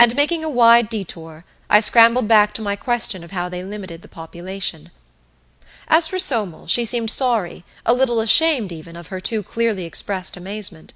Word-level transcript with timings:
And, 0.00 0.16
making 0.16 0.42
a 0.42 0.48
wide 0.50 0.88
detour, 0.88 1.44
I 1.70 1.78
scrambled 1.78 2.26
back 2.26 2.54
to 2.54 2.60
my 2.60 2.74
question 2.74 3.22
of 3.22 3.30
how 3.30 3.48
they 3.48 3.62
limited 3.62 4.02
the 4.02 4.08
population. 4.08 4.90
As 5.86 6.08
for 6.08 6.18
Somel, 6.18 6.66
she 6.66 6.84
seemed 6.84 7.12
sorry, 7.12 7.64
a 7.86 7.94
little 7.94 8.18
ashamed 8.18 8.72
even, 8.72 8.96
of 8.96 9.06
her 9.14 9.20
too 9.20 9.44
clearly 9.44 9.84
expressed 9.84 10.36
amazement. 10.36 10.92